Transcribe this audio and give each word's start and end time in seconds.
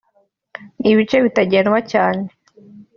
n’ 0.81 0.83
ibice 0.91 1.17
bitagendwa 1.25 1.79
cyane 1.91 2.23